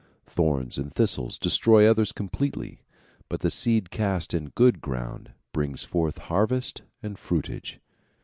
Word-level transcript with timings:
Thorns 0.25 0.79
and 0.79 0.91
thistles 0.91 1.37
destroy 1.37 1.85
others 1.87 2.11
completely; 2.11 2.81
but 3.29 3.41
the 3.41 3.51
seed 3.51 3.91
cast 3.91 4.33
in 4.33 4.45
good 4.49 4.81
ground 4.81 5.33
brings 5.53 5.83
forth 5.83 6.17
harvest 6.17 6.81
and 7.03 7.19
fruitage. 7.19 7.79